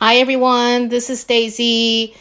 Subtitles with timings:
[0.00, 2.12] Hi everyone, this is Daisy.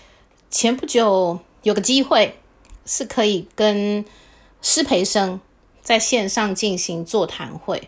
[0.49, 2.39] 前不久有个机会
[2.87, 4.03] 是可以跟
[4.63, 5.39] 师培生
[5.83, 7.87] 在线上进行座谈会。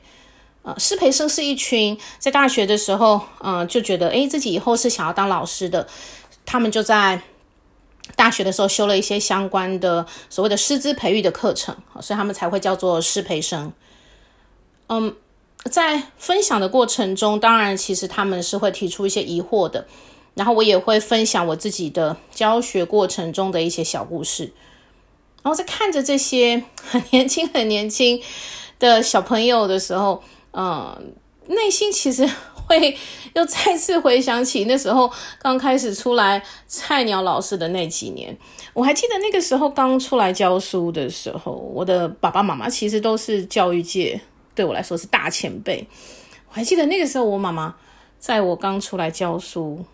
[0.62, 5.88] 呃，师培生是一群在大学的时候，嗯、就觉得诶自己以后是想要当老师的，
[6.46, 7.24] 他们就在
[8.15, 13.74] 大学的时候修了一些相关的所谓的师资培育的课程，所以他们才会叫做师培生。
[14.85, 15.15] 嗯。
[15.65, 19.85] 在分享的过程中，当然，其实他们是会提出一些疑惑的，
[20.34, 24.53] 然后我也会分享我自己的教学过程中的一些小故事。
[25.44, 28.22] 然后在看着这些很年轻、很年轻
[28.80, 31.14] 的小朋友的时候，嗯，
[31.48, 32.28] 内心其实
[32.67, 32.98] 会
[33.36, 38.36] 又再次回想起那时候刚开始出来菜鸟老师的那几年。
[38.73, 44.20] 我还记得那个时候刚出来教书的时候，我的爸爸妈妈其实都是教育界。
[44.59, 45.88] 对我来说是大前辈，
[46.49, 47.73] 我还记得那个时候，我妈妈
[48.20, 49.86] 在我刚出来教书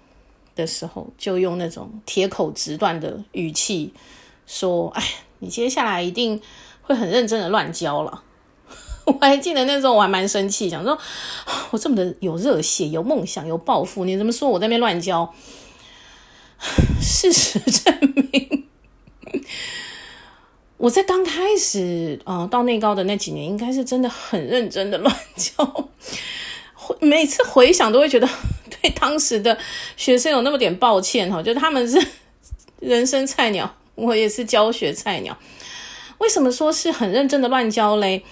[0.55, 3.93] 的时候，就用那种铁口直断的语气
[4.47, 5.03] 说：“哎，
[5.37, 6.41] 你接下来一定
[6.81, 8.23] 会很认真的乱教了。”
[9.05, 10.97] 我还记得那时候我还蛮生气，想说
[11.69, 15.31] ：“我这么的有热血、有梦想、有抱负，你怎么说我在那边乱教？”
[16.99, 17.95] 事实证
[18.31, 18.65] 明。
[20.85, 25.89] 我在刚开始，呃，到内高的那几年，应该是真的很认真的乱教。
[27.01, 28.29] 每次回想都会觉得
[28.69, 29.57] 对当时的
[29.97, 31.99] 学生有那么点抱歉哈，就他们是
[32.79, 35.35] 人生菜鸟，我也是教学菜鸟。
[36.19, 38.23] 为什么说是很认真的乱教嘞？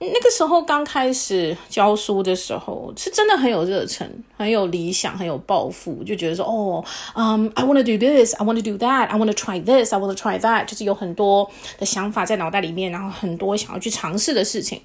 [0.00, 6.84] 那个时候刚开始教书的时候，是真的很有热忱，很有理想，很有抱负，就觉得说，哦，
[7.16, 9.98] 嗯，I want to do this, I want to do that, I want to try this, I
[9.98, 14.82] want to try that，就是有很多的想法在脑袋里面，然后很多想要去尝试的事情。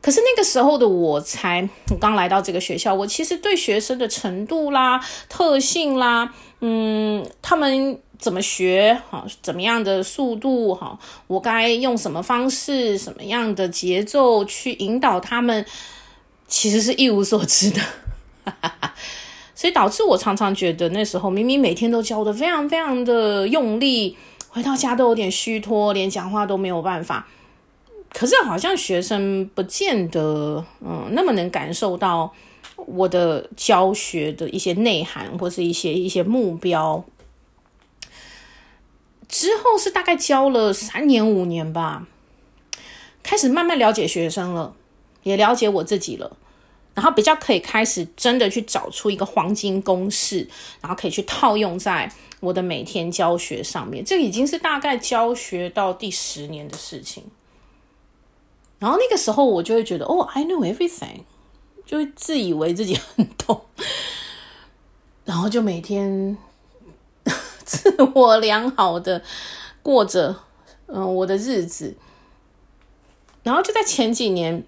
[0.00, 1.68] 可是那个时候的我才
[2.00, 8.00] 刚来到这个学校，我其实对学生的程度啦、特性啦，嗯，他们。
[8.18, 9.00] 怎么学？
[9.10, 10.74] 哈，怎么样的速度？
[10.74, 15.64] 哈，我该用什么方式、什么样的节奏去引导他们？
[16.48, 17.80] 其实是一无所知的，
[19.52, 24.16] 所以导致我常常觉得那时候明明每天都教的非常非常的用力，
[24.48, 27.26] 回到家都有点虚脱，连讲话都没有办法。
[28.12, 32.32] 可是好像学生不见得嗯那么能感受到
[32.76, 37.04] 我的教学的一些内涵或是一些一些目标。
[39.28, 42.06] 之后是大概教了三年五年吧，
[43.22, 44.74] 开始慢慢了解学生了，
[45.24, 46.36] 也了解我自己了，
[46.94, 50.48] 然后比较可以开始真的去找出一个黄金公式，
[50.80, 52.10] 然后可以去套用在
[52.40, 54.04] 我的每天教学上面。
[54.04, 57.24] 这已经是大概教学到第十年的事情。
[58.78, 61.22] 然后那个时候我就会觉得，哦，I know everything，
[61.84, 63.62] 就会自以为自己很懂，
[65.24, 66.38] 然后就每天。
[67.76, 69.22] 自我良好的
[69.82, 70.34] 过着，
[70.86, 71.94] 嗯，我的日子。
[73.42, 74.64] 然后就在前几年，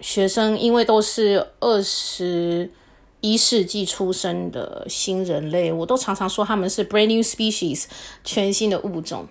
[0.00, 2.70] 学生因为都是二十
[3.20, 7.86] 一世纪出生的新人类，我都常常说他们是 brand new species，
[8.22, 9.26] 全新的物种。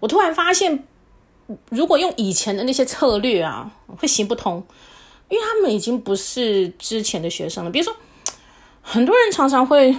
[0.00, 0.84] 我突然发现，
[1.70, 4.64] 如果用以前的那些策略啊，会行不通，
[5.28, 7.70] 因为他们已经不是之前的学生了。
[7.70, 7.94] 比如说，
[8.80, 9.96] 很多人常常会。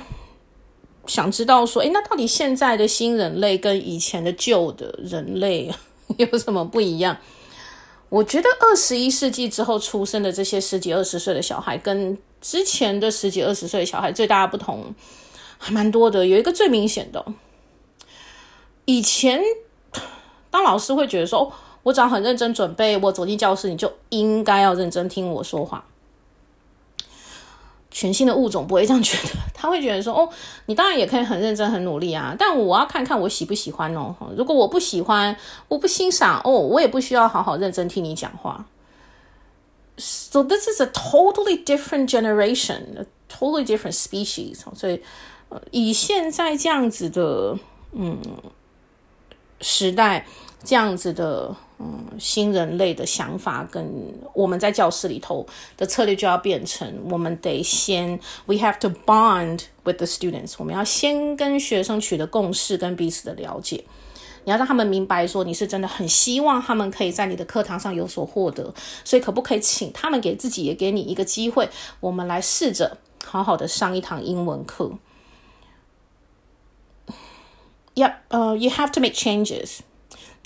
[1.08, 5.74] 想知道说，诶，那到底现在的新人类跟以前的旧的人类
[6.18, 7.18] 有什么不一样？
[8.10, 14.94] 我觉得二十一世纪之后出生的这些十几二十岁的小孩，跟之前的十几二十岁的小孩最大的不同
[15.58, 16.26] 还蛮多的。
[16.26, 17.26] 有一个最明显的，
[18.86, 19.42] 以前
[20.50, 21.52] 当老师会觉得说，
[21.84, 25.86] 我只要很认真准备，我走进教室，你就应该要认真听我说话。
[27.98, 30.30] 全新的物种不会这样觉得， 他会觉得说：“哦，
[30.68, 34.16] 你当然也可以很认真、很努力啊，但我要看看我喜不喜欢哦。
[34.38, 35.36] 如果我不喜欢，
[35.68, 38.64] 我不欣赏哦，我也不需要好好认真听你讲话。”
[39.98, 44.60] So this is a totally different generation, a totally different species。
[44.76, 45.02] 所以，
[45.72, 47.58] 以现在这样子的
[47.94, 48.20] 嗯
[49.60, 50.28] 时代，
[50.64, 51.56] 这样子的。
[51.80, 53.88] 嗯，新人类的想法跟
[54.34, 55.46] 我们在教室里头
[55.78, 63.84] 的策略就要变成，我们得先，we have to bond with the students，我们要先跟学生取得共识跟彼此的了解，
[64.46, 68.74] 你要让他们明白说你是真的很希望他们可以在你的课堂上有所获得，
[69.04, 71.70] 所以可不可以请他们给自己也给你一个机会，
[72.00, 74.94] 我们来试着好好的上一堂英文课。
[77.94, 79.82] Yep, uh, you have to make changes,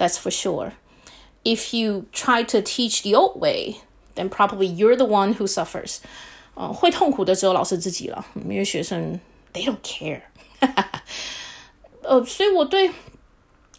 [0.02, 0.72] that's for sure.
[1.44, 3.76] If you try to teach the old way,
[4.16, 5.98] then probably you're the one who suffers.
[6.56, 9.20] 呃，会痛苦的只有老师自己了，因为学生
[9.54, 10.22] they don't care
[10.60, 11.04] 哈哈。
[12.04, 12.90] 呃，所以我对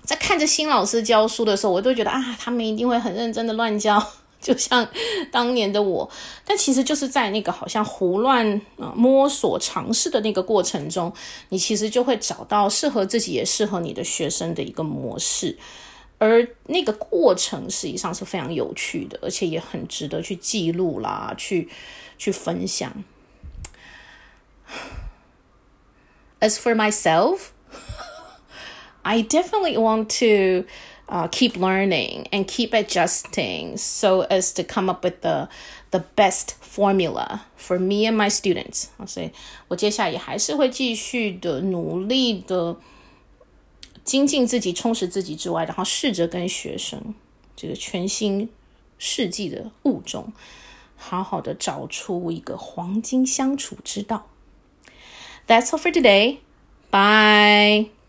[0.04, 4.02] 在看着新老师教书的时候，我都觉得啊，他们一定会很认真的乱教，
[4.40, 4.88] 就像
[5.30, 6.08] 当年的我。
[6.46, 11.12] 但其实就是在那个好像胡乱啊摸索尝试的那个过程中，
[11.50, 15.58] 你其实就会找到适合自己也适合你的学生的一个模式。
[16.21, 21.69] 而那个过程实际上是非常有趣的，而且也很值得去记录啦，去
[22.17, 23.03] 去分享。
[26.39, 27.49] As for myself,
[29.03, 30.67] I definitely want to
[31.07, 35.49] uh, keep learning and keep adjusting so as to come up with the
[35.91, 38.87] the best formula for me and my students.
[39.05, 39.31] 所以
[39.67, 42.77] 我接下来也还是会继续的努力的。
[44.04, 47.14] 精进自己、充实自己之外，然后试着跟学生
[47.54, 48.48] 这个全新
[48.98, 50.32] 世纪的物种，
[50.96, 54.26] 好好的找出一个黄金相处之道。
[55.46, 56.38] That's all for today.
[56.90, 58.01] Bye.